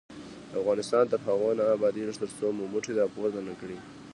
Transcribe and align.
افغانستان 0.59 1.03
تر 1.11 1.19
هغو 1.27 1.49
نه 1.59 1.63
ابادیږي، 1.75 2.13
ترڅو 2.21 2.47
مو 2.57 2.63
مټې 2.73 2.91
راپورته 2.99 3.39
نه 3.47 3.53
کړي. 3.59 3.77